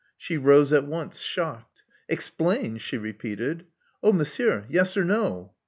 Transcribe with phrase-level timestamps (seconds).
[0.17, 1.83] She rose at once, shocked.
[1.97, 3.67] *' Explain!" she repeated.
[4.01, 5.53] '*Oh, Monsieur, yes or no?"